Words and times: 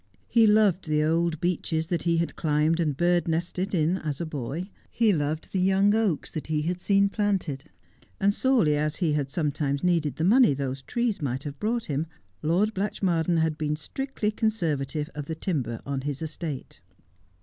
He 0.29 0.47
loved 0.47 0.87
the 0.87 1.03
old 1.03 1.39
beeches 1.39 1.85
that 1.85 2.01
he 2.01 2.17
had 2.17 2.35
climbed 2.35 2.79
and 2.79 2.97
birdnested 2.97 3.75
in 3.75 3.97
as 3.99 4.19
a 4.19 4.25
boy; 4.25 4.65
he 4.89 5.13
loved 5.13 5.53
the 5.53 5.59
young 5.61 5.93
oaks 5.93 6.31
that 6.31 6.47
he 6.47 6.63
had 6.63 6.81
seen 6.81 7.07
planted; 7.07 7.65
and 8.19 8.33
sorely 8.33 8.75
as 8.75 8.95
he 8.95 9.13
had 9.13 9.29
sometimes 9.29 9.83
needed 9.83 10.15
the 10.15 10.23
money 10.23 10.55
those 10.55 10.81
trees 10.81 11.21
might 11.21 11.43
have 11.43 11.59
brought 11.59 11.85
him, 11.85 12.07
Lord 12.41 12.73
Blatchmardean 12.73 13.37
had 13.41 13.59
been 13.59 13.75
strictly 13.75 14.31
conservative 14.31 15.07
of 15.13 15.25
the 15.25 15.35
timber 15.35 15.79
on 15.85 16.01
his 16.01 16.23
estate. 16.23 16.81